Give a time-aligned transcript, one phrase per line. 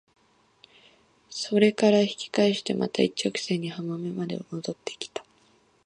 [1.29, 5.23] それから引き返してまた一直線に浜辺まで戻って来た。